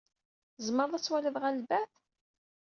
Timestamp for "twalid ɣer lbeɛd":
1.03-1.89